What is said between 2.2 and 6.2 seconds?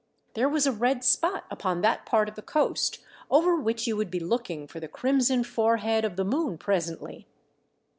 of the coast over which you would be looking for the crimson forehead of